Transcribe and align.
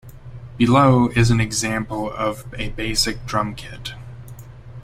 Below 0.57 1.09
is 1.09 1.29
an 1.29 1.39
example 1.39 2.09
of 2.11 2.45
a 2.57 2.69
basic 2.69 3.23
drum 3.27 3.53
kit. 3.53 3.93